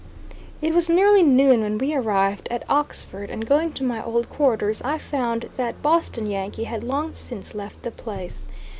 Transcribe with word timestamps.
It 0.63 0.73
was 0.73 0.89
nearly 0.89 1.21
noon 1.21 1.61
when 1.61 1.77
we 1.77 1.93
arrived 1.93 2.47
at 2.49 2.67
Oxford, 2.67 3.29
and 3.29 3.45
going 3.45 3.71
to 3.73 3.83
my 3.83 4.03
old 4.03 4.31
quarters, 4.31 4.81
I 4.81 4.97
found 4.97 5.51
that 5.57 5.83
"Boston 5.83 6.25
Yankee," 6.25 6.63
had 6.63 6.83
long 6.83 7.11
since 7.11 7.53
left 7.53 7.83
the 7.83 7.91
place. 7.91 8.47